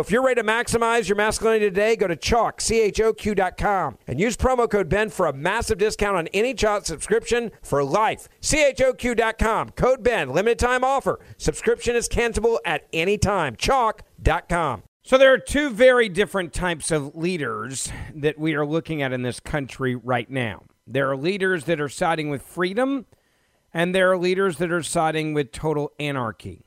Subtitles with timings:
[0.00, 4.68] if you're ready to maximize your masculinity today, go to choq, C-H-O-Q.com and use promo
[4.68, 8.28] code Ben for a massive discount on any Choq subscription for life.
[8.40, 11.20] C-H-O-Q.com, code Ben, limited time offer.
[11.36, 13.56] Subscription is cancelable at any time.
[13.56, 14.82] Choq.com.
[15.02, 19.22] So there are two very different types of leaders that we are looking at in
[19.22, 20.64] this country right now.
[20.86, 23.06] There are leaders that are siding with freedom,
[23.72, 26.65] and there are leaders that are siding with total anarchy.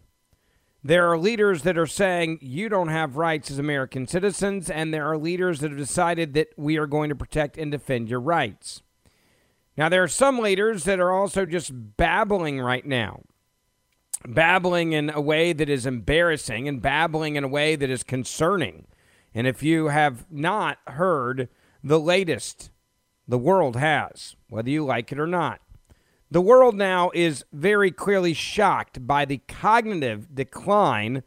[0.84, 5.06] There are leaders that are saying you don't have rights as American citizens, and there
[5.06, 8.82] are leaders that have decided that we are going to protect and defend your rights.
[9.76, 13.24] Now, there are some leaders that are also just babbling right now,
[14.26, 18.88] babbling in a way that is embarrassing and babbling in a way that is concerning.
[19.34, 21.50] And if you have not heard
[21.84, 22.72] the latest,
[23.28, 25.60] the world has, whether you like it or not.
[26.32, 31.24] The world now is very clearly shocked by the cognitive decline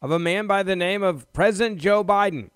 [0.00, 2.48] of a man by the name of President Joe Biden,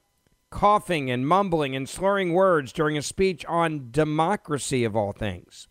[0.49, 5.69] coughing and mumbling and slurring words during a speech on democracy, of all things,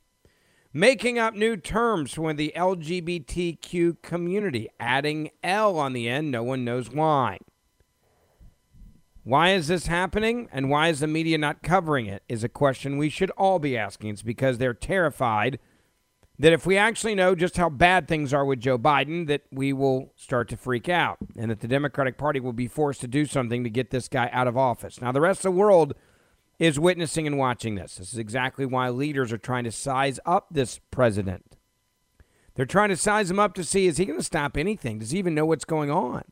[0.71, 6.63] making up new terms for the LGBTQ community, adding L on the end, no one
[6.63, 7.39] knows why.
[9.23, 12.21] Why is this happening and why is the media not covering it?
[12.29, 14.11] Is a question we should all be asking.
[14.11, 15.57] It's because they're terrified
[16.41, 19.72] that if we actually know just how bad things are with Joe Biden, that we
[19.74, 23.28] will start to freak out and that the Democratic Party will be forced to do
[23.28, 25.00] something to get this guy out of office.
[25.00, 25.94] Now, the rest of the world
[26.57, 27.97] is witnessing and watching this.
[27.97, 31.57] This is exactly why leaders are trying to size up this president.
[32.56, 34.97] They're trying to size him up to see is he going to stop anything?
[34.97, 36.23] Does he even know what's going on?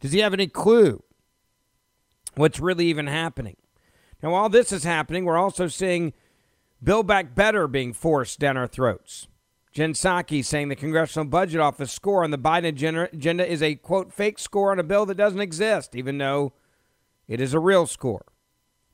[0.00, 1.04] Does he have any clue
[2.34, 3.56] what's really even happening?
[4.20, 6.12] Now, while this is happening, we're also seeing
[6.84, 9.26] Build Back Better being forced down our throats.
[9.72, 12.68] Jen Psaki saying the Congressional Budget Office score on the Biden
[13.12, 16.52] agenda is a, quote, fake score on a bill that doesn't exist, even though
[17.26, 18.26] it is a real score.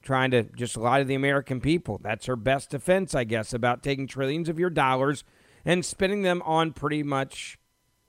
[0.03, 2.01] Trying to just lie to the American people.
[2.01, 5.25] That's her best defense, I guess, about taking trillions of your dollars
[5.65, 7.59] and spending them on pretty much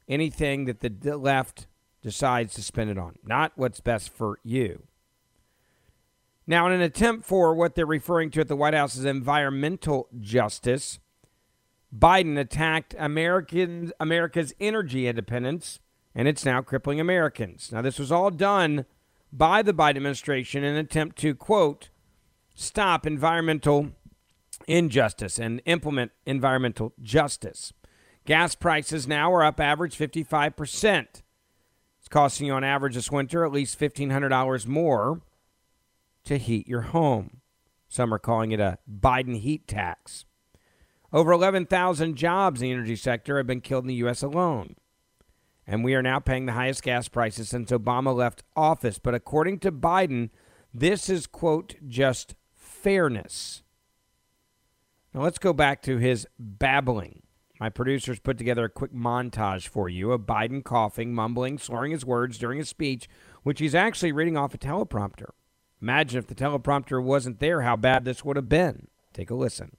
[0.07, 1.65] anything that the left
[2.03, 4.83] decides to spend it on, not what's best for you.
[6.51, 10.09] Now, in an attempt for what they're referring to at the White House as environmental
[10.19, 10.99] justice,
[11.97, 15.79] Biden attacked American, America's energy independence,
[16.13, 17.71] and it's now crippling Americans.
[17.71, 18.85] Now, this was all done
[19.31, 21.87] by the Biden administration in an attempt to, quote,
[22.53, 23.91] stop environmental
[24.67, 27.71] injustice and implement environmental justice.
[28.25, 31.05] Gas prices now are up average 55%.
[31.07, 35.21] It's costing you on average this winter at least $1,500 more
[36.25, 37.41] to heat your home.
[37.87, 40.25] Some are calling it a Biden heat tax.
[41.13, 44.23] Over 11,000 jobs in the energy sector have been killed in the U.S.
[44.23, 44.75] alone.
[45.67, 48.97] And we are now paying the highest gas prices since Obama left office.
[48.97, 50.29] But according to Biden,
[50.73, 53.61] this is, quote, just fairness.
[55.13, 57.23] Now let's go back to his babbling.
[57.59, 62.05] My producers put together a quick montage for you of Biden coughing, mumbling, slurring his
[62.05, 63.07] words during a speech,
[63.43, 65.29] which he's actually reading off a teleprompter.
[65.81, 68.87] Imagine if the teleprompter wasn't there, how bad this would have been.
[69.13, 69.75] Take a listen.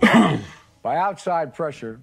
[0.82, 2.00] By outside pressure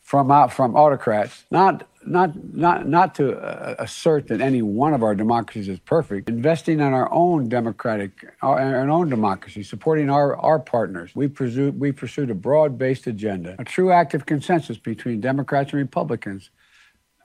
[0.00, 5.04] from out from autocrats, not not not not to uh, assert that any one of
[5.04, 6.28] our democracies is perfect.
[6.28, 11.12] Investing in our own democratic, our, our own democracy, supporting our our partners.
[11.14, 15.78] We pursued we pursued a broad-based agenda, a true act of consensus between Democrats and
[15.78, 16.50] Republicans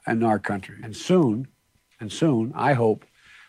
[0.06, 0.78] in our country.
[0.84, 1.48] And soon,
[2.00, 3.04] and soon, I hope,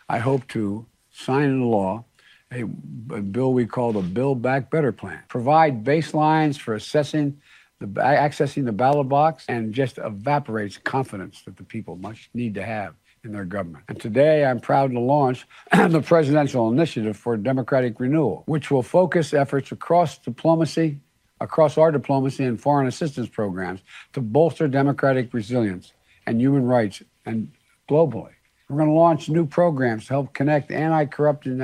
[0.09, 0.87] I hope to
[1.19, 2.03] sign into law
[2.51, 5.19] a, a bill we call the Build Back Better plan.
[5.27, 7.39] Provide baselines for assessing
[7.79, 12.63] the accessing the ballot box and just evaporates confidence that the people must need to
[12.63, 13.85] have in their government.
[13.87, 19.33] And today I'm proud to launch the Presidential Initiative for Democratic Renewal, which will focus
[19.33, 20.99] efforts across diplomacy,
[21.39, 23.81] across our diplomacy and foreign assistance programs
[24.13, 25.93] to bolster democratic resilience
[26.25, 27.51] and human rights and
[27.89, 28.31] globally.
[28.69, 31.61] We're going to launch new programs to help connect anti-corruption,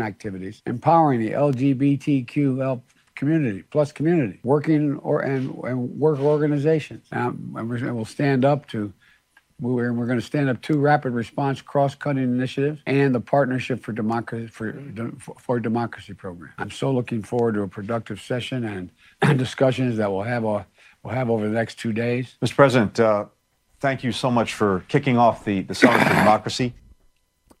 [0.00, 2.80] activities, empowering the LGBTQ
[3.14, 7.06] community, plus community, working or and, and work organizations.
[7.12, 8.92] Um, and we'll stand up to
[9.60, 13.92] we're, we're going to stand up two rapid response cross-cutting initiatives and the partnership for
[13.92, 14.80] democracy for,
[15.40, 16.52] for democracy program.
[16.58, 18.90] I'm so looking forward to a productive session
[19.20, 20.64] and discussions that we'll have a,
[21.02, 22.36] we'll have over the next two days.
[22.40, 22.54] Mr.
[22.54, 23.24] President, uh,
[23.80, 26.74] thank you so much for kicking off the, the Summit for Democracy.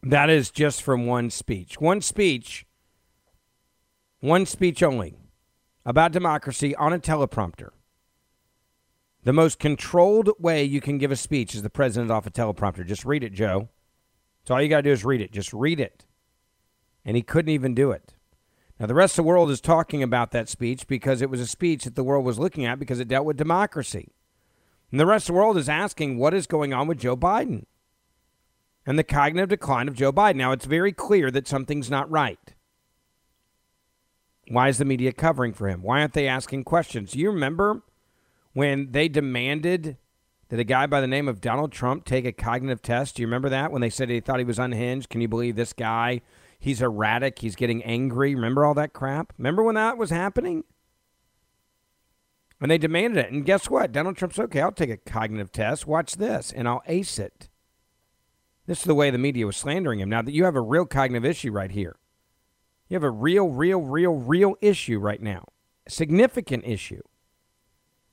[0.00, 1.80] That is just from one speech.
[1.80, 2.64] One speech,
[4.20, 5.18] one speech only
[5.84, 7.70] about democracy on a teleprompter.
[9.24, 12.86] The most controlled way you can give a speech is the president off a teleprompter.
[12.86, 13.70] Just read it, Joe.
[14.46, 15.32] So all you got to do is read it.
[15.32, 16.06] Just read it.
[17.04, 18.14] And he couldn't even do it.
[18.78, 21.46] Now, the rest of the world is talking about that speech because it was a
[21.46, 24.12] speech that the world was looking at because it dealt with democracy.
[24.90, 27.64] And the rest of the world is asking what is going on with Joe Biden
[28.86, 30.36] and the cognitive decline of Joe Biden.
[30.36, 32.54] Now, it's very clear that something's not right.
[34.48, 35.82] Why is the media covering for him?
[35.82, 37.12] Why aren't they asking questions?
[37.12, 37.82] Do you remember
[38.54, 39.98] when they demanded
[40.48, 43.16] that a guy by the name of Donald Trump take a cognitive test?
[43.16, 45.10] Do you remember that when they said he thought he was unhinged?
[45.10, 46.22] Can you believe this guy?
[46.58, 47.40] He's erratic.
[47.40, 48.34] He's getting angry.
[48.34, 49.34] Remember all that crap?
[49.36, 50.64] Remember when that was happening?
[52.60, 53.32] And they demanded it.
[53.32, 53.92] And guess what?
[53.92, 54.60] Donald Trump's okay.
[54.60, 55.86] I'll take a cognitive test.
[55.86, 57.48] Watch this, and I'll ace it.
[58.66, 60.10] This is the way the media was slandering him.
[60.10, 61.96] Now that you have a real cognitive issue right here.
[62.88, 65.44] You have a real, real, real, real issue right now,
[65.86, 67.02] a significant issue.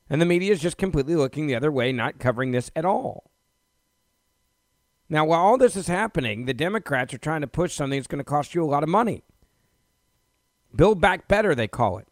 [0.09, 3.31] And the media is just completely looking the other way, not covering this at all.
[5.09, 8.19] Now, while all this is happening, the Democrats are trying to push something that's going
[8.19, 9.23] to cost you a lot of money.
[10.75, 12.07] Build back better, they call it.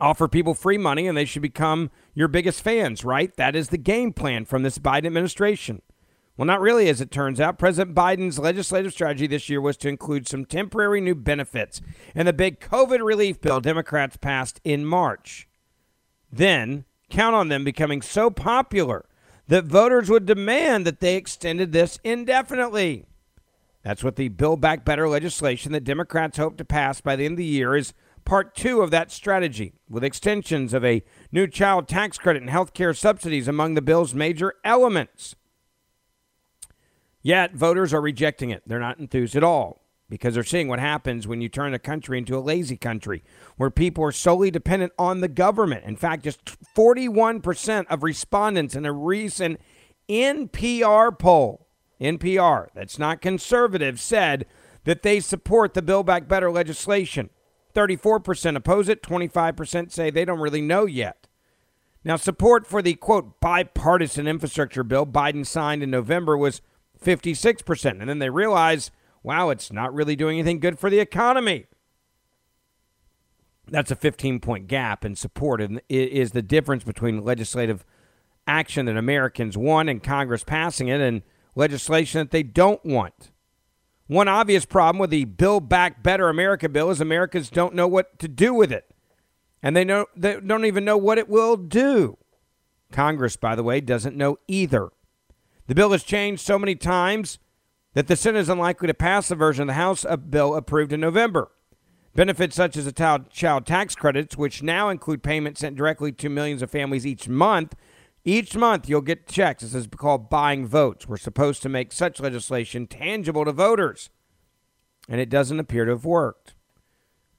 [0.00, 3.34] Offer people free money and they should become your biggest fans, right?
[3.36, 5.82] That is the game plan from this Biden administration.
[6.36, 7.58] Well, not really, as it turns out.
[7.58, 11.80] President Biden's legislative strategy this year was to include some temporary new benefits
[12.14, 15.48] in the big COVID relief bill Democrats passed in March.
[16.30, 19.04] Then, count on them becoming so popular
[19.48, 23.06] that voters would demand that they extended this indefinitely.
[23.82, 27.32] That's what the Build Back Better legislation that Democrats hope to pass by the end
[27.32, 27.94] of the year is
[28.28, 32.74] part two of that strategy, with extensions of a new child tax credit and health
[32.74, 35.34] care subsidies among the bill's major elements.
[37.22, 38.62] Yet voters are rejecting it.
[38.66, 42.18] They're not enthused at all because they're seeing what happens when you turn a country
[42.18, 43.24] into a lazy country
[43.56, 45.86] where people are solely dependent on the government.
[45.86, 46.44] In fact, just
[46.76, 49.58] 41% of respondents in a recent
[50.06, 51.66] NPR poll,
[51.98, 54.44] NPR, that's not conservative, said
[54.84, 57.30] that they support the Build Back Better legislation.
[57.78, 61.28] 34% oppose it, 25% say they don't really know yet.
[62.02, 66.60] Now, support for the quote bipartisan infrastructure bill Biden signed in November was
[67.00, 68.00] 56%.
[68.00, 68.90] And then they realize,
[69.22, 71.66] wow, it's not really doing anything good for the economy.
[73.68, 77.84] That's a 15 point gap in support, and is the difference between legislative
[78.46, 81.22] action that Americans want and Congress passing it and
[81.54, 83.30] legislation that they don't want.
[84.08, 88.18] One obvious problem with the Build Back Better America bill is Americans don't know what
[88.18, 88.90] to do with it.
[89.62, 92.16] And they, know, they don't even know what it will do.
[92.90, 94.88] Congress, by the way, doesn't know either.
[95.66, 97.38] The bill has changed so many times
[97.92, 101.00] that the Senate is unlikely to pass the version of the House bill approved in
[101.00, 101.50] November.
[102.14, 106.62] Benefits such as the child tax credits, which now include payments sent directly to millions
[106.62, 107.74] of families each month,
[108.28, 109.62] each month you'll get checks.
[109.62, 111.08] This is called buying votes.
[111.08, 114.10] We're supposed to make such legislation tangible to voters.
[115.08, 116.54] And it doesn't appear to have worked.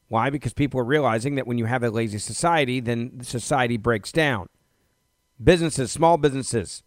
[0.08, 0.32] Why?
[0.32, 4.48] Because people are realizing that when you have a lazy society, then society breaks down.
[5.42, 6.84] Businesses, small businesses,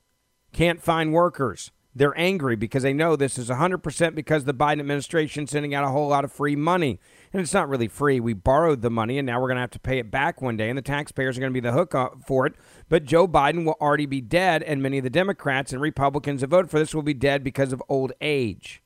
[0.53, 1.71] can't find workers.
[1.95, 5.91] They're angry because they know this is 100% because the Biden administration sending out a
[5.91, 6.99] whole lot of free money.
[7.33, 8.21] And it's not really free.
[8.21, 10.57] We borrowed the money and now we're going to have to pay it back one
[10.57, 12.55] day, and the taxpayers are going to be the hook uh, for it.
[12.89, 16.49] But Joe Biden will already be dead, and many of the Democrats and Republicans that
[16.49, 18.83] voted for this will be dead because of old age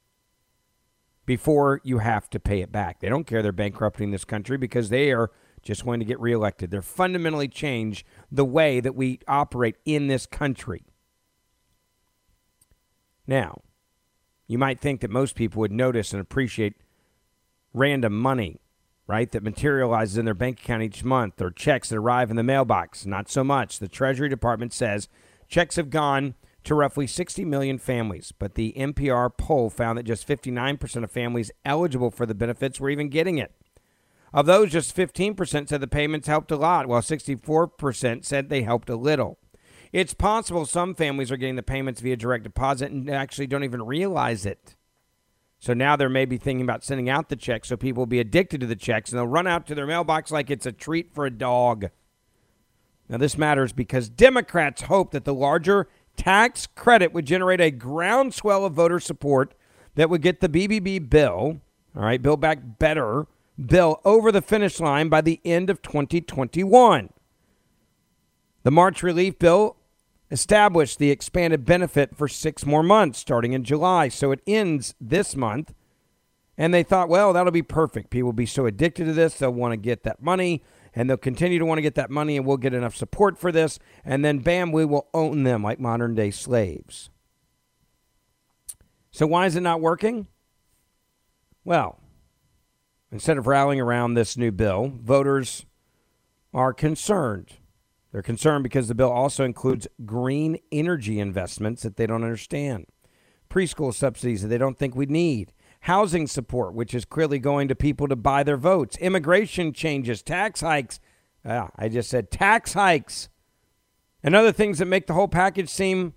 [1.26, 3.00] before you have to pay it back.
[3.00, 6.70] They don't care they're bankrupting this country because they are just going to get reelected.
[6.70, 10.84] They're fundamentally change the way that we operate in this country.
[13.26, 13.62] Now,
[14.46, 16.74] you might think that most people would notice and appreciate
[17.76, 18.60] random money,
[19.06, 22.42] right, that materializes in their bank account each month or checks that arrive in the
[22.42, 23.06] mailbox.
[23.06, 23.78] Not so much.
[23.78, 25.08] The Treasury Department says
[25.48, 30.26] checks have gone to roughly 60 million families, but the NPR poll found that just
[30.26, 33.52] 59% of families eligible for the benefits were even getting it.
[34.32, 38.90] Of those, just 15% said the payments helped a lot, while 64% said they helped
[38.90, 39.38] a little.
[39.92, 43.82] It's possible some families are getting the payments via direct deposit and actually don't even
[43.82, 44.75] realize it.
[45.58, 48.60] So now they're maybe thinking about sending out the checks so people will be addicted
[48.60, 51.26] to the checks and they'll run out to their mailbox like it's a treat for
[51.26, 51.86] a dog.
[53.08, 58.64] Now, this matters because Democrats hope that the larger tax credit would generate a groundswell
[58.64, 59.54] of voter support
[59.94, 61.60] that would get the BBB bill,
[61.94, 63.26] all right, Build Back Better
[63.64, 67.10] bill over the finish line by the end of 2021.
[68.64, 69.76] The March relief bill
[70.30, 74.08] established the expanded benefit for six more months starting in July.
[74.08, 75.74] So it ends this month.
[76.58, 78.08] And they thought, well, that'll be perfect.
[78.08, 80.62] People will be so addicted to this, they'll want to get that money
[80.96, 83.52] and they'll continue to want to get that money, and we'll get enough support for
[83.52, 87.10] this, and then bam, we will own them like modern day slaves.
[89.10, 90.26] So, why is it not working?
[91.64, 92.00] Well,
[93.12, 95.66] instead of rallying around this new bill, voters
[96.54, 97.52] are concerned.
[98.16, 102.86] They're concerned because the bill also includes green energy investments that they don't understand,
[103.50, 107.74] preschool subsidies that they don't think we need, housing support, which is clearly going to
[107.74, 110.98] people to buy their votes, immigration changes, tax hikes.
[111.44, 113.28] Uh, I just said tax hikes,
[114.22, 116.14] and other things that make the whole package seem,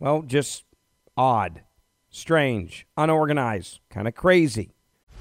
[0.00, 0.64] well, just
[1.16, 1.62] odd,
[2.10, 4.74] strange, unorganized, kind of crazy.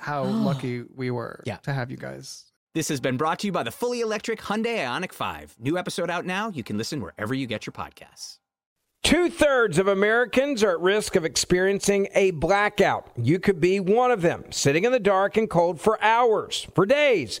[0.00, 1.56] how lucky we were Yeah.
[1.58, 2.44] to have you guys.
[2.74, 5.56] This has been brought to you by the fully electric Hyundai Ioniq 5.
[5.58, 6.50] New episode out now.
[6.50, 8.38] You can listen wherever you get your podcasts.
[9.02, 13.10] Two thirds of Americans are at risk of experiencing a blackout.
[13.16, 16.84] You could be one of them, sitting in the dark and cold for hours, for
[16.84, 17.40] days,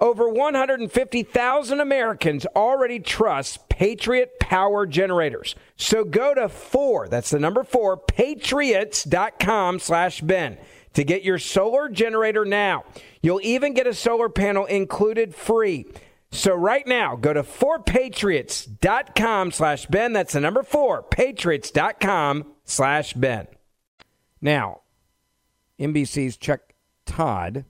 [0.00, 5.56] Over 150,000 Americans already trust Patriot Power Generators.
[5.76, 10.56] So go to 4, that's the number 4, patriots.com slash Ben
[10.94, 12.84] to get your solar generator now.
[13.22, 15.86] You'll even get a solar panel included free.
[16.30, 20.12] So right now, go to 4patriots.com slash Ben.
[20.12, 23.48] That's the number 4, patriots.com slash Ben.
[24.40, 24.82] Now,
[25.80, 26.60] NBC's Chuck
[27.06, 27.64] Todd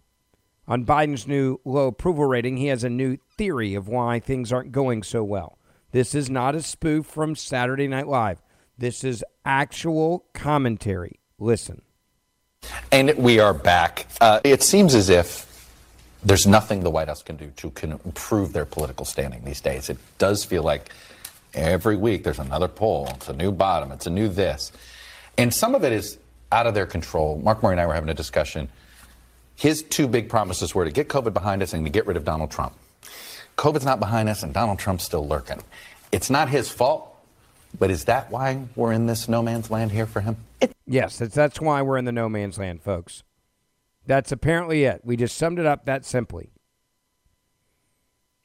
[0.69, 4.71] on Biden's new low approval rating, he has a new theory of why things aren't
[4.71, 5.59] going so well.
[5.91, 8.43] This is not a spoof from Saturday Night Live.
[8.77, 11.19] This is actual commentary.
[11.39, 11.81] Listen.
[12.93, 14.07] And we are back.
[14.21, 15.47] Uh, it seems as if
[16.23, 19.89] there's nothing the White House can do to can improve their political standing these days.
[19.89, 20.91] It does feel like
[21.55, 23.09] every week there's another poll.
[23.15, 23.91] It's a new bottom.
[23.93, 24.71] It's a new this.
[25.39, 26.19] And some of it is
[26.53, 27.41] out of their control.
[27.43, 28.69] Mark Murray and I were having a discussion.
[29.59, 32.25] His two big promises were to get COVID behind us and to get rid of
[32.25, 32.75] Donald Trump.
[33.57, 35.61] COVID's not behind us and Donald Trump's still lurking.
[36.13, 37.13] It's not his fault,
[37.77, 40.37] but is that why we're in this no man's land here for him?
[40.87, 43.25] Yes, that's, that's why we're in the no man's land, folks.
[44.07, 45.01] That's apparently it.
[45.03, 46.51] We just summed it up that simply.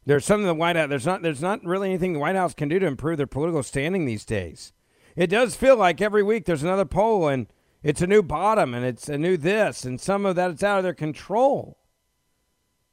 [0.05, 2.69] There's something the White House there's not there's not really anything the White House can
[2.69, 4.73] do to improve their political standing these days.
[5.15, 7.47] It does feel like every week there's another poll and
[7.83, 10.77] it's a new bottom and it's a new this and some of that it's out
[10.77, 11.77] of their control.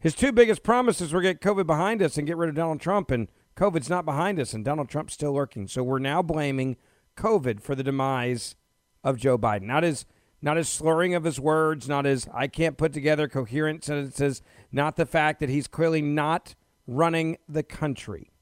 [0.01, 3.11] His two biggest promises were get COVID behind us and get rid of Donald Trump
[3.11, 5.69] and COVID's not behind us and Donald Trump's still lurking.
[5.69, 6.77] So we're now blaming
[7.17, 8.57] COVID for the demise
[9.05, 9.63] of Joe Biden.
[9.63, 10.07] Not his
[10.43, 14.97] not his slurring of his words, not his I can't put together coherent sentences, not
[14.97, 16.55] the fact that he's clearly not
[16.87, 18.33] running the country.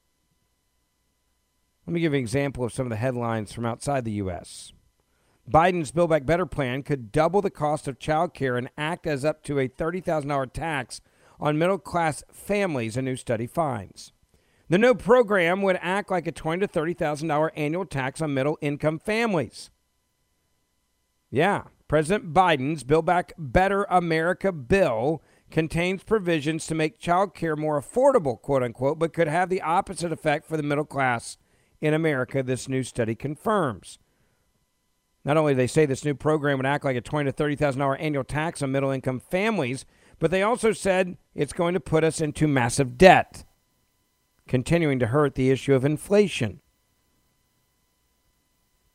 [1.87, 4.73] Let me give you an example of some of the headlines from outside the U.S.
[5.51, 9.25] Biden's Build Back Better plan could double the cost of child care and act as
[9.25, 11.01] up to a $30,000 tax
[11.41, 14.13] on middle class families, a new study finds.
[14.69, 18.99] The new program would act like a $20,000 to $30,000 annual tax on middle income
[18.99, 19.71] families.
[21.31, 27.81] Yeah, President Biden's Build Back Better America bill contains provisions to make child care more
[27.81, 31.39] affordable, quote unquote, but could have the opposite effect for the middle class
[31.81, 33.99] in America, this new study confirms.
[35.25, 37.57] Not only do they say this new program would act like a twenty to thirty
[37.57, 39.85] thousand dollar annual tax on middle income families,
[40.19, 43.45] but they also said it's going to put us into massive debt,
[44.47, 46.61] continuing to hurt the issue of inflation.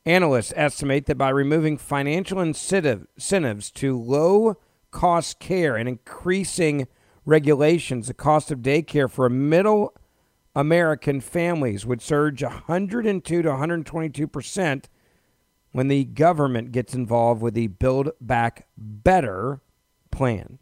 [0.05, 4.57] Analysts estimate that by removing financial incentive, incentives to low
[4.91, 6.87] cost care and increasing
[7.25, 9.95] regulations, the cost of daycare for middle
[10.55, 14.89] American families would surge 102 to 122 percent
[15.73, 19.61] when the government gets involved with the Build Back Better
[20.11, 20.59] plan.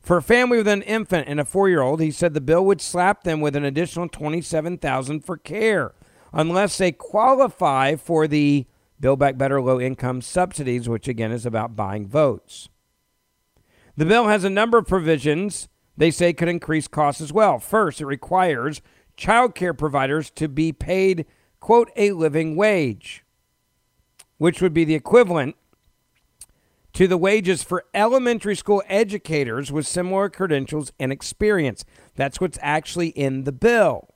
[0.00, 3.24] For a family with an infant and a four-year-old, he said the bill would slap
[3.24, 5.94] them with an additional $27,000 for care
[6.32, 8.66] unless they qualify for the
[9.00, 12.68] Build Back Better low income subsidies, which again is about buying votes.
[13.96, 17.58] The bill has a number of provisions they say could increase costs as well.
[17.58, 18.82] First, it requires
[19.16, 21.26] child care providers to be paid,
[21.58, 23.24] quote, a living wage,
[24.38, 25.56] which would be the equivalent
[26.92, 31.84] to the wages for elementary school educators with similar credentials and experience.
[32.14, 34.08] That's what's actually in the bill.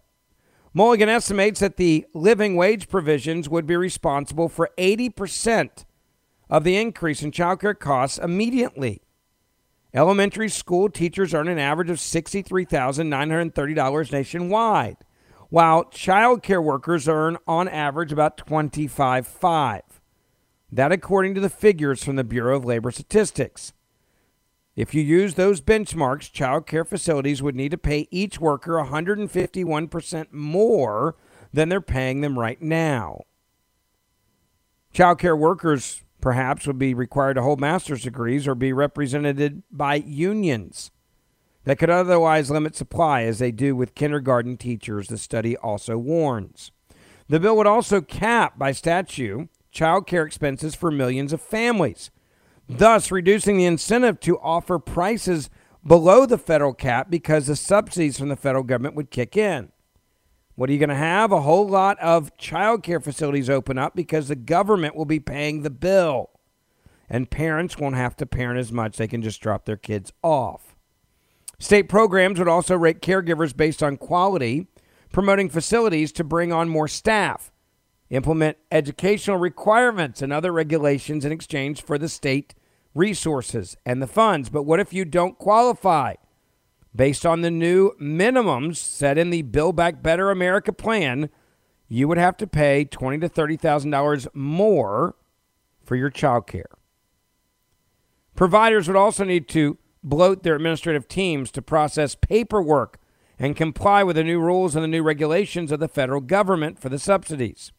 [0.72, 5.84] Mulligan estimates that the living wage provisions would be responsible for 80%
[6.48, 9.02] of the increase in childcare costs immediately.
[9.92, 14.96] Elementary school teachers earn an average of $63,930 nationwide,
[15.48, 19.82] while child care workers earn on average about $25,500.
[20.72, 23.72] That according to the figures from the Bureau of Labor Statistics.
[24.76, 30.32] If you use those benchmarks, child care facilities would need to pay each worker 151%
[30.32, 31.16] more
[31.52, 33.22] than they're paying them right now.
[34.92, 39.96] Child care workers perhaps would be required to hold master's degrees or be represented by
[39.96, 40.90] unions
[41.64, 46.72] that could otherwise limit supply, as they do with kindergarten teachers, the study also warns.
[47.28, 52.10] The bill would also cap by statute child care expenses for millions of families,
[52.68, 55.50] thus reducing the incentive to offer prices
[55.86, 59.70] below the federal cap because the subsidies from the federal government would kick in.
[60.54, 61.32] What are you going to have?
[61.32, 65.62] A whole lot of child care facilities open up because the government will be paying
[65.62, 66.30] the bill.
[67.08, 68.96] And parents won't have to parent as much.
[68.96, 70.76] They can just drop their kids off.
[71.58, 74.66] State programs would also rate caregivers based on quality,
[75.12, 77.50] promoting facilities to bring on more staff,
[78.10, 82.54] implement educational requirements and other regulations in exchange for the state
[82.94, 84.50] resources and the funds.
[84.50, 86.14] But what if you don't qualify?
[86.94, 91.30] Based on the new minimums set in the Build Back Better America plan,
[91.88, 95.14] you would have to pay twenty to thirty thousand dollars more
[95.84, 96.70] for your child care.
[98.34, 102.98] Providers would also need to bloat their administrative teams to process paperwork
[103.38, 106.88] and comply with the new rules and the new regulations of the federal government for
[106.88, 107.72] the subsidies.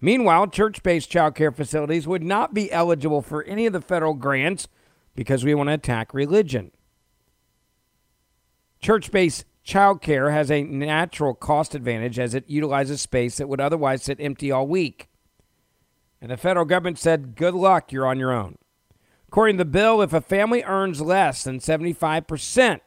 [0.00, 4.14] Meanwhile, church based child care facilities would not be eligible for any of the federal
[4.14, 4.68] grants
[5.14, 6.70] because we want to attack religion.
[8.80, 13.60] Church based child care has a natural cost advantage as it utilizes space that would
[13.60, 15.08] otherwise sit empty all week.
[16.20, 18.56] And the federal government said, good luck, you're on your own.
[19.28, 22.80] According to the bill, if a family earns less than 75%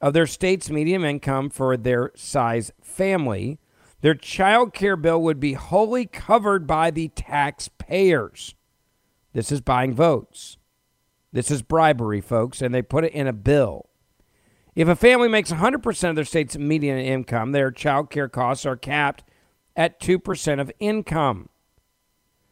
[0.00, 3.58] of their state's median income for their size family,
[4.02, 8.54] their child care bill would be wholly covered by the taxpayers.
[9.32, 10.58] This is buying votes.
[11.32, 13.88] This is bribery, folks, and they put it in a bill.
[14.74, 18.76] If a family makes 100% of their state's median income, their child care costs are
[18.76, 19.24] capped
[19.76, 21.48] at 2% of income.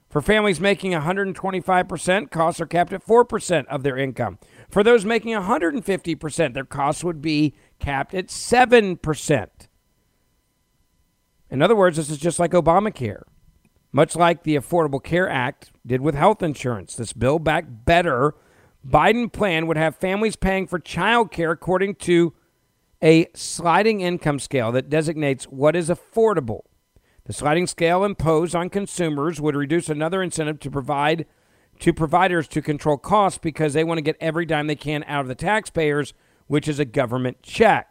[0.09, 4.39] For families making 125%, costs are capped at 4% of their income.
[4.69, 9.49] For those making 150%, their costs would be capped at 7%.
[11.51, 13.23] In other words, this is just like Obamacare.
[13.93, 18.35] Much like the Affordable Care Act did with health insurance, this Build Back Better
[18.87, 22.33] Biden plan would have families paying for child care according to
[23.03, 26.61] a sliding income scale that designates what is affordable.
[27.25, 31.27] The sliding scale imposed on consumers would reduce another incentive to provide
[31.81, 35.23] to providers to control costs because they want to get every dime they can out
[35.23, 36.13] of the taxpayers,
[36.47, 37.90] which is a government check.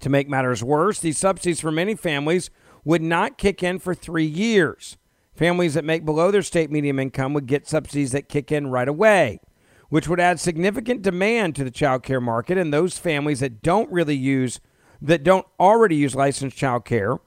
[0.00, 2.50] To make matters worse, these subsidies for many families
[2.84, 4.96] would not kick in for three years.
[5.34, 8.88] Families that make below their state median income would get subsidies that kick in right
[8.88, 9.40] away,
[9.88, 12.56] which would add significant demand to the child care market.
[12.56, 14.60] And those families that don't really use,
[15.02, 17.18] that don't already use licensed child care,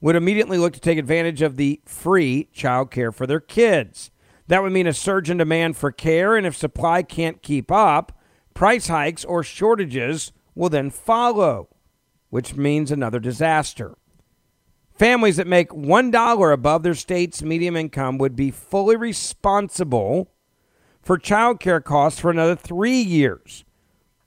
[0.00, 4.10] would immediately look to take advantage of the free child care for their kids.
[4.46, 8.16] That would mean a surge in demand for care, and if supply can't keep up,
[8.54, 11.68] price hikes or shortages will then follow,
[12.30, 13.96] which means another disaster.
[14.94, 20.32] Families that make $1 above their state's median income would be fully responsible
[21.00, 23.64] for child care costs for another three years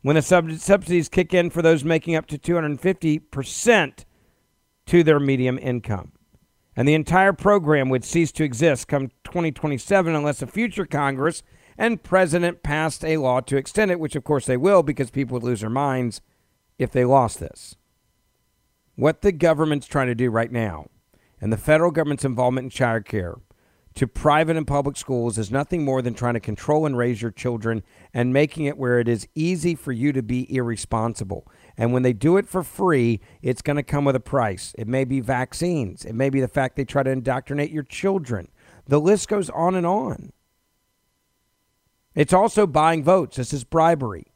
[0.01, 4.05] when the sub- subsidies kick in for those making up to 250%
[4.85, 6.13] to their median income.
[6.75, 11.43] And the entire program would cease to exist come 2027 unless a future Congress
[11.77, 15.35] and president passed a law to extend it, which of course they will because people
[15.35, 16.21] would lose their minds
[16.79, 17.75] if they lost this.
[19.01, 20.85] What the government's trying to do right now
[21.41, 23.39] and the federal government's involvement in child care
[23.95, 27.31] to private and public schools is nothing more than trying to control and raise your
[27.31, 27.81] children
[28.13, 31.47] and making it where it is easy for you to be irresponsible.
[31.75, 34.75] And when they do it for free, it's going to come with a price.
[34.77, 38.49] It may be vaccines, it may be the fact they try to indoctrinate your children.
[38.85, 40.31] The list goes on and on.
[42.13, 43.37] It's also buying votes.
[43.37, 44.27] This is bribery.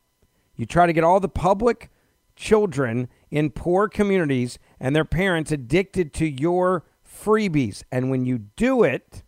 [0.56, 1.92] You try to get all the public
[2.36, 7.84] children in poor communities and their parents addicted to your freebies.
[7.92, 9.24] And when you do it,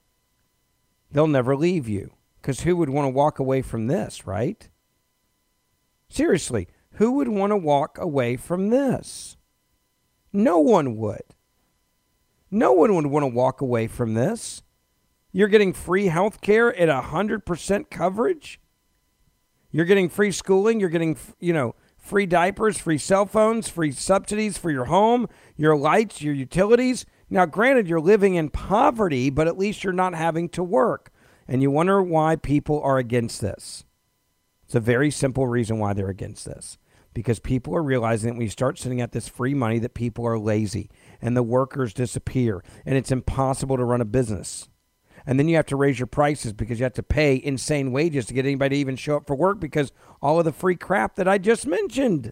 [1.12, 2.14] they'll never leave you.
[2.42, 4.70] Because who would want to walk away from this, right?
[6.10, 9.38] Seriously, who would want to walk away from this?
[10.32, 11.24] No one would.
[12.50, 14.64] No one would want to walk away from this.
[15.32, 18.60] You're getting free health care at 100% coverage.
[19.72, 20.80] You're getting free schooling.
[20.80, 21.76] You're getting, you know,
[22.08, 27.06] free diapers, free cell phones, free subsidies for your home, your lights, your utilities.
[27.30, 31.12] Now, granted, you're living in poverty, but at least you're not having to work.
[31.48, 33.84] And you wonder why people are against this.
[34.66, 36.78] It's a very simple reason why they're against this.
[37.14, 40.26] Because people are realizing that when you start sending out this free money, that people
[40.26, 40.90] are lazy
[41.22, 44.70] and the workers disappear and it's impossible to run a business.
[45.28, 48.26] And then you have to raise your prices because you have to pay insane wages
[48.28, 51.16] to get anybody to even show up for work because all of the free crap
[51.16, 52.32] that I just mentioned.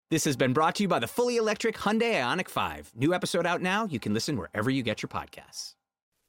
[0.11, 2.91] This has been brought to you by the fully electric Hyundai Ioniq 5.
[2.97, 3.85] New episode out now.
[3.85, 5.75] You can listen wherever you get your podcasts.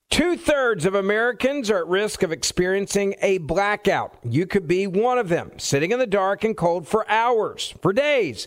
[0.08, 4.16] Two thirds of Americans are at risk of experiencing a blackout.
[4.22, 7.92] You could be one of them, sitting in the dark and cold for hours, for
[7.92, 8.46] days,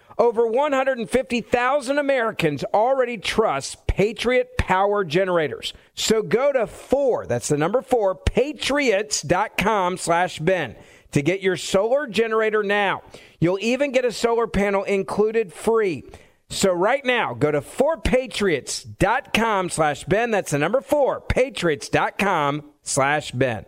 [0.17, 5.73] Over 150,000 Americans already trust Patriot Power Generators.
[5.95, 10.75] So go to 4, that's the number 4, patriots.com slash Ben
[11.11, 13.03] to get your solar generator now.
[13.39, 16.03] You'll even get a solar panel included free.
[16.49, 20.31] So right now, go to 4patriots.com slash Ben.
[20.31, 23.65] That's the number 4, patriots.com slash Ben.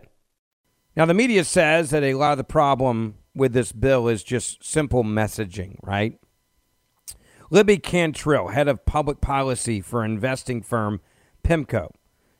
[0.96, 4.62] Now, the media says that a lot of the problem with this bill is just
[4.62, 6.18] simple messaging, right?
[7.50, 11.00] Libby Cantrill, head of public policy for investing firm
[11.42, 11.90] PIMCO,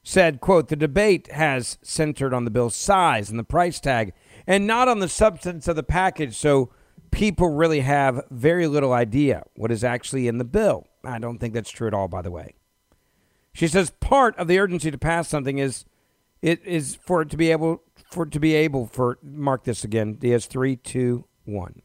[0.02, 4.12] said, quote, the debate has centered on the bill's size and the price tag
[4.46, 6.70] and not on the substance of the package, so
[7.10, 10.86] people really have very little idea what is actually in the bill.
[11.04, 12.54] I don't think that's true at all, by the way.
[13.52, 15.84] She says part of the urgency to pass something is
[16.42, 19.84] it is for it to be able for it to be able for mark this
[19.84, 20.14] again.
[20.14, 21.82] Diaz three, two, one.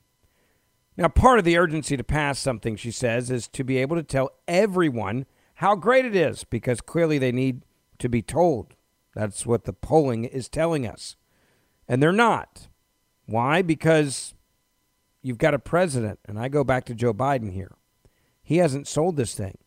[1.00, 4.04] Now, part of the urgency to pass something, she says, is to be able to
[4.04, 7.62] tell everyone how great it is because clearly they need
[8.00, 8.76] to be told.
[9.16, 11.16] That's what the polling is telling us.
[11.88, 12.68] And they're not.
[13.28, 13.62] Why?
[13.62, 14.34] Because
[15.22, 17.78] you've got a president, and I go back to Joe Biden here.
[18.44, 19.58] He hasn't sold this thing.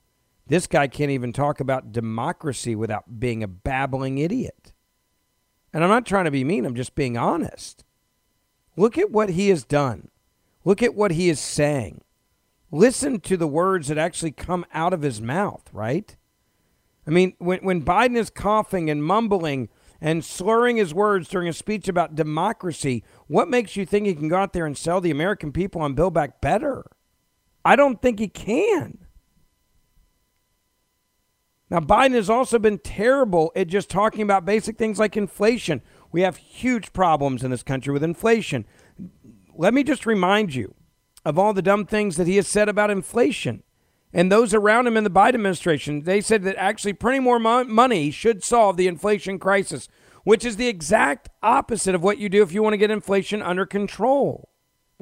[0.49, 4.75] This guy can't even talk about democracy without being a babbling idiot.
[5.73, 7.85] And I'm not trying to be mean, I'm just being honest.
[8.77, 10.11] Look at what he has done.
[10.65, 12.03] Look at what he is saying.
[12.71, 16.17] Listen to the words that actually come out of his mouth, right?
[17.07, 19.69] I mean, when, when Biden is coughing and mumbling
[20.01, 24.29] and slurring his words during a speech about democracy, what makes you think he can
[24.29, 26.85] go out there and sell the American people on Build Back Better?
[27.65, 28.99] I don't think he can.
[31.71, 35.81] Now, Biden has also been terrible at just talking about basic things like inflation.
[36.11, 38.67] We have huge problems in this country with inflation.
[39.55, 40.75] Let me just remind you
[41.25, 43.63] of all the dumb things that he has said about inflation.
[44.13, 47.65] And those around him in the Biden administration, they said that actually printing more mo-
[47.65, 49.89] money should solve the inflation crisis,
[50.25, 53.41] which is the exact opposite of what you do if you want to get inflation
[53.41, 54.52] under control.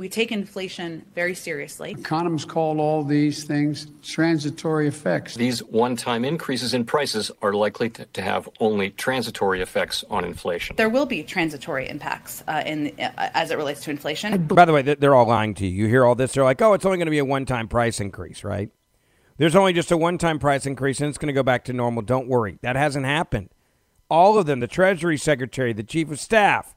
[0.01, 1.91] We take inflation very seriously.
[1.91, 5.35] Economists call all these things transitory effects.
[5.35, 10.25] These one time increases in prices are likely to, to, have only transitory effects on
[10.25, 10.77] inflation.
[10.77, 14.47] There will be transitory impacts uh, in, uh, as it relates to inflation.
[14.47, 15.85] By the way, they're all lying to you.
[15.85, 17.69] You hear all this, they're like, oh, it's only going to be a one time
[17.69, 18.71] price increase, right?
[19.37, 21.75] There's only just a one time price increase and it's going to go back to
[21.75, 22.01] normal.
[22.01, 22.59] Don't worry.
[22.63, 23.51] That hasn't happened.
[24.09, 26.75] All of them, the Treasury Secretary, the Chief of Staff,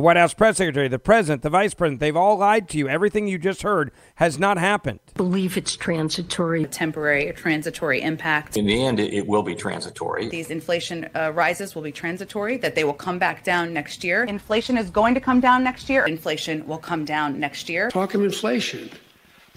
[0.00, 2.88] the White House press secretary, the president, the vice president, they've all lied to you.
[2.88, 4.98] Everything you just heard has not happened.
[5.12, 8.56] Believe it's transitory, a temporary, a transitory impact.
[8.56, 10.30] In the end, it, it will be transitory.
[10.30, 14.24] These inflation uh, rises will be transitory, that they will come back down next year.
[14.24, 16.06] Inflation is going to come down next year.
[16.06, 17.90] Inflation will come down next year.
[17.90, 18.88] Talk of inflation.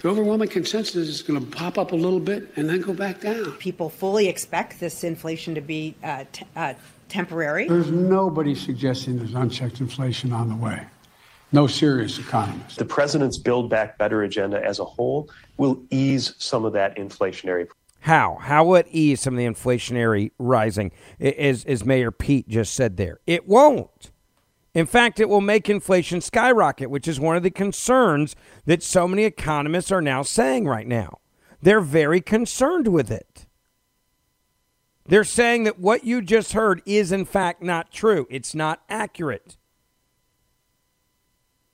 [0.00, 3.22] The overwhelming consensus is going to pop up a little bit and then go back
[3.22, 3.52] down.
[3.52, 6.74] People fully expect this inflation to be uh, t- uh,
[7.08, 7.68] temporary.
[7.68, 10.86] There's nobody suggesting there's unchecked inflation on the way.
[11.52, 12.78] No serious economist.
[12.78, 17.68] The president's Build Back Better agenda as a whole will ease some of that inflationary.
[18.00, 18.38] How?
[18.40, 22.96] How will it ease some of the inflationary rising, as, as Mayor Pete just said
[22.96, 23.20] there?
[23.26, 24.10] It won't.
[24.74, 28.36] In fact, it will make inflation skyrocket, which is one of the concerns
[28.66, 31.20] that so many economists are now saying right now.
[31.62, 33.33] They're very concerned with it.
[35.06, 38.26] They're saying that what you just heard is, in fact, not true.
[38.30, 39.56] It's not accurate.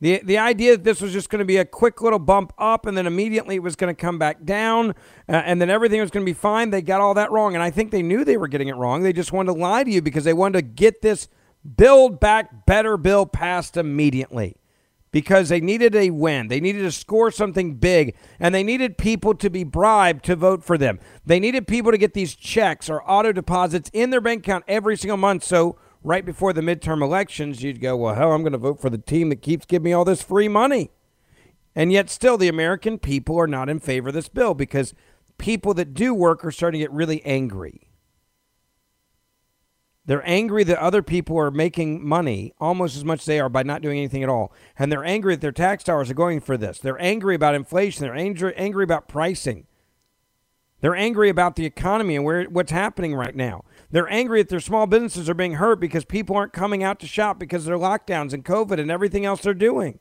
[0.00, 2.86] The, the idea that this was just going to be a quick little bump up
[2.86, 4.90] and then immediately it was going to come back down
[5.28, 7.54] uh, and then everything was going to be fine, they got all that wrong.
[7.54, 9.02] And I think they knew they were getting it wrong.
[9.02, 11.28] They just wanted to lie to you because they wanted to get this
[11.76, 14.56] Build Back Better bill passed immediately
[15.12, 16.48] because they needed a win.
[16.48, 20.64] They needed to score something big, and they needed people to be bribed to vote
[20.64, 21.00] for them.
[21.26, 24.96] They needed people to get these checks or auto deposits in their bank account every
[24.96, 25.44] single month.
[25.44, 28.90] So, right before the midterm elections, you'd go, Well, hell, I'm going to vote for
[28.90, 30.90] the team that keeps giving me all this free money.
[31.74, 34.94] And yet, still, the American people are not in favor of this bill because
[35.38, 37.89] people that do work are starting to get really angry.
[40.10, 43.62] They're angry that other people are making money almost as much as they are by
[43.62, 44.52] not doing anything at all.
[44.76, 46.80] And they're angry that their tax dollars are going for this.
[46.80, 48.02] They're angry about inflation.
[48.02, 49.68] They're angry, angry about pricing.
[50.80, 53.64] They're angry about the economy and where what's happening right now.
[53.92, 57.06] They're angry that their small businesses are being hurt because people aren't coming out to
[57.06, 60.00] shop because of their lockdowns and COVID and everything else they're doing.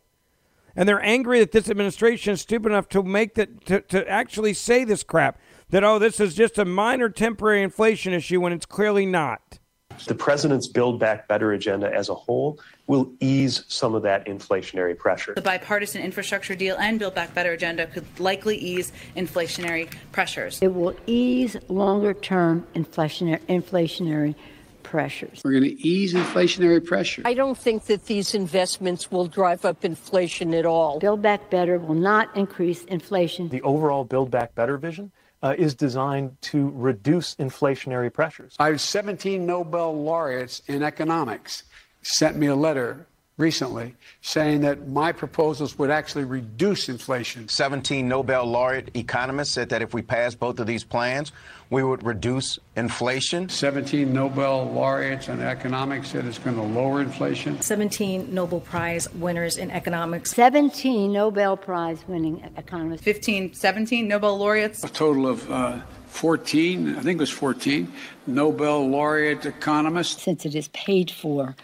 [0.76, 4.56] And they're angry that this administration is stupid enough to make that to, to actually
[4.56, 8.66] say this crap that oh this is just a minor temporary inflation issue when it's
[8.66, 9.60] clearly not.
[10.06, 14.98] The president's Build Back Better agenda as a whole will ease some of that inflationary
[14.98, 15.34] pressure.
[15.34, 20.60] The bipartisan infrastructure deal and Build Back Better agenda could likely ease inflationary pressures.
[20.62, 24.36] It will ease longer term inflationary, inflationary
[24.84, 25.42] pressures.
[25.44, 27.22] We're going to ease inflationary pressure.
[27.26, 31.00] I don't think that these investments will drive up inflation at all.
[31.00, 33.50] Build Back Better will not increase inflation.
[33.50, 38.56] The overall Build Back Better vision uh, is designed to reduce inflationary pressures.
[38.60, 41.64] I have 17 Nobel laureates in economics
[42.02, 43.08] sent me a letter
[43.40, 47.48] recently saying that my proposals would actually reduce inflation.
[47.48, 51.32] 17 Nobel laureate economists said that if we pass both of these plans,
[51.70, 53.48] we would reduce inflation.
[53.48, 57.62] 17 Nobel laureates in economics said it's going to lower inflation.
[57.62, 60.32] 17 Nobel Prize winners in economics.
[60.32, 63.04] 17 Nobel Prize winning economists.
[63.04, 64.84] 15, 17 Nobel laureates.
[64.84, 67.92] A total of uh, 14, I think it was 14,
[68.28, 70.22] Nobel laureate economists.
[70.22, 71.56] Since it is paid for,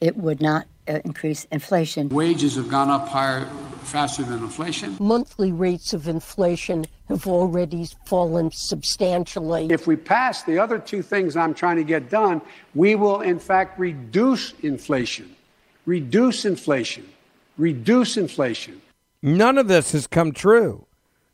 [0.00, 2.08] it would not Uh, increase inflation.
[2.08, 3.44] Wages have gone up higher,
[3.82, 4.96] faster than inflation.
[4.98, 9.68] Monthly rates of inflation have already fallen substantially.
[9.70, 12.40] If we pass the other two things I'm trying to get done,
[12.74, 15.36] we will in fact reduce inflation.
[15.84, 17.06] Reduce inflation.
[17.58, 18.80] Reduce inflation.
[19.20, 20.86] None of this has come true.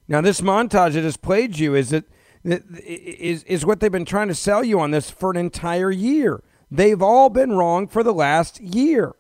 [0.09, 2.05] Now, this montage that has played you is that
[2.45, 6.43] is is what they've been trying to sell you on this for an entire year.
[6.71, 9.15] They've all been wrong for the last year.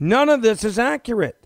[0.00, 1.36] None of this is accurate.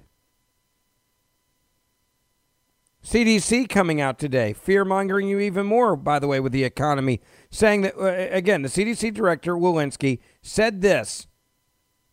[3.05, 7.21] CDC coming out today, fear mongering you even more, by the way, with the economy,
[7.51, 11.27] saying that, uh, again, the CDC director, Walensky, said this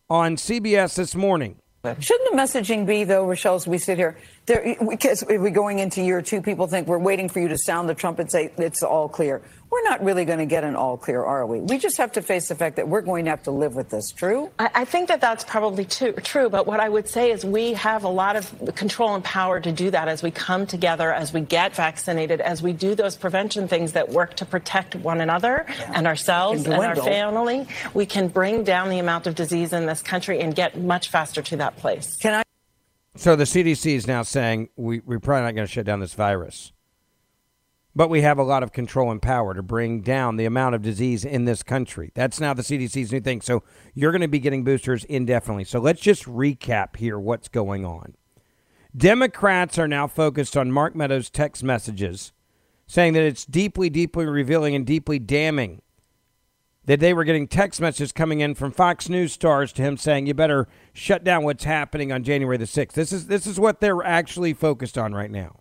[0.08, 1.56] on CBS this morning.
[1.82, 5.78] Shouldn't the messaging be, though, Rochelle, as we sit here, there, because if we're going
[5.78, 8.52] into year two, people think we're waiting for you to sound the trumpet and say
[8.58, 9.40] it's all clear.
[9.70, 11.60] We're not really going to get an all clear, are we?
[11.60, 13.88] We just have to face the fact that we're going to have to live with
[13.88, 14.10] this.
[14.10, 14.50] True?
[14.58, 16.48] I, I think that that's probably too, true.
[16.48, 19.70] But what I would say is we have a lot of control and power to
[19.70, 23.68] do that as we come together, as we get vaccinated, as we do those prevention
[23.68, 25.92] things that work to protect one another yeah.
[25.94, 27.68] and ourselves and, and our family.
[27.94, 31.42] We can bring down the amount of disease in this country and get much faster
[31.42, 32.16] to that place.
[32.16, 32.42] Can I?
[33.14, 36.14] So the CDC is now saying we, we're probably not going to shut down this
[36.14, 36.72] virus.
[37.94, 40.82] But we have a lot of control and power to bring down the amount of
[40.82, 42.12] disease in this country.
[42.14, 43.40] That's now the CDC's new thing.
[43.40, 43.64] So
[43.94, 45.64] you're going to be getting boosters indefinitely.
[45.64, 48.14] So let's just recap here what's going on.
[48.96, 52.32] Democrats are now focused on Mark Meadows' text messages,
[52.86, 55.82] saying that it's deeply, deeply revealing and deeply damning
[56.84, 60.26] that they were getting text messages coming in from Fox News stars to him saying,
[60.26, 63.80] "You better shut down what's happening on January the 6th." This is this is what
[63.80, 65.60] they're actually focused on right now.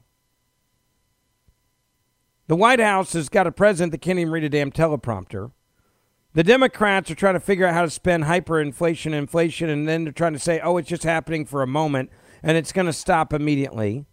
[2.50, 5.52] The White House has got a president that can't even read a damn teleprompter.
[6.34, 10.12] The Democrats are trying to figure out how to spend hyperinflation, inflation, and then they're
[10.12, 12.10] trying to say, oh, it's just happening for a moment
[12.42, 14.08] and it's going to stop immediately.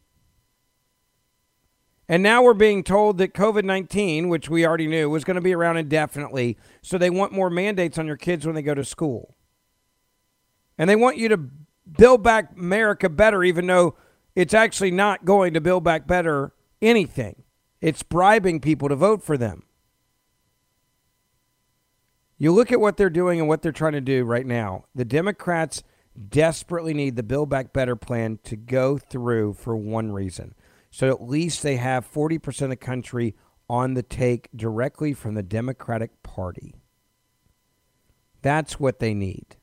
[2.11, 5.41] And now we're being told that COVID 19, which we already knew, was going to
[5.41, 6.59] be around indefinitely.
[6.82, 9.34] So they want more mandates on your kids when they go to school.
[10.76, 13.97] And they want you to build back America better, even though
[14.34, 17.45] it's actually not going to build back better anything.
[17.80, 19.64] It's bribing people to vote for them.
[22.38, 24.84] You look at what they're doing and what they're trying to do right now.
[24.94, 25.82] The Democrats
[26.28, 30.54] desperately need the Build Back Better plan to go through for one reason.
[30.90, 33.34] So at least they have 40% of the country
[33.68, 36.74] on the take directly from the Democratic Party.
[38.40, 39.56] That's what they need.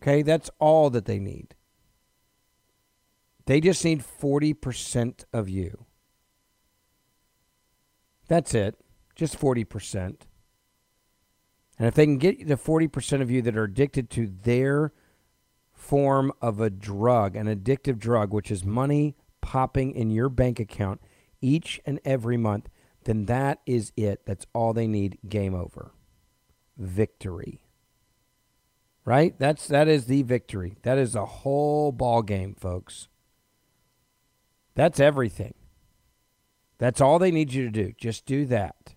[0.00, 1.55] Okay, that's all that they need.
[3.46, 5.86] They just need 40% of you.
[8.28, 8.76] That's it.
[9.14, 10.16] Just 40%.
[11.78, 14.92] And if they can get the 40% of you that are addicted to their
[15.72, 21.00] form of a drug, an addictive drug, which is money popping in your bank account
[21.40, 22.68] each and every month,
[23.04, 24.22] then that is it.
[24.26, 25.18] That's all they need.
[25.28, 25.92] Game over.
[26.76, 27.60] Victory.
[29.04, 29.38] Right?
[29.38, 30.78] That's that is the victory.
[30.82, 33.06] That is a whole ball game, folks.
[34.76, 35.54] That's everything.
[36.78, 37.92] That's all they need you to do.
[37.98, 38.94] Just do that.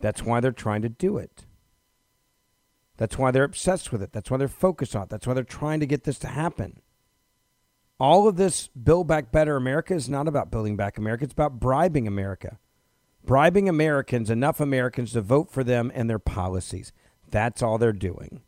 [0.00, 1.44] That's why they're trying to do it.
[2.96, 4.12] That's why they're obsessed with it.
[4.12, 5.08] That's why they're focused on it.
[5.08, 6.80] That's why they're trying to get this to happen.
[7.98, 11.24] All of this Build Back Better America is not about building back America.
[11.24, 12.58] It's about bribing America.
[13.24, 16.92] Bribing Americans, enough Americans to vote for them and their policies.
[17.28, 18.42] That's all they're doing.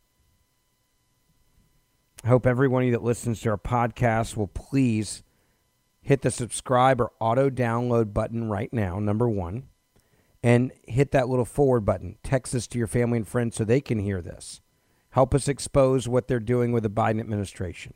[2.24, 5.22] I hope every one of you that listens to our podcast will please
[6.00, 9.64] hit the subscribe or auto download button right now, number one,
[10.42, 12.16] and hit that little forward button.
[12.22, 14.60] Text this to your family and friends so they can hear this.
[15.10, 17.94] Help us expose what they're doing with the Biden administration.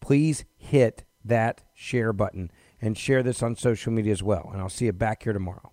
[0.00, 2.50] Please hit that share button
[2.80, 4.50] and share this on social media as well.
[4.52, 5.72] And I'll see you back here tomorrow.